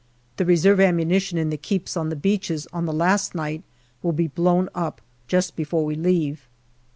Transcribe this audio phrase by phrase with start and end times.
[0.37, 3.61] The reserve ammunition in the keeps on the beaches on the last night
[4.01, 6.47] will be blown up just before we leave.